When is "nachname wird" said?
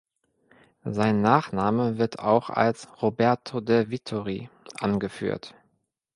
1.21-2.17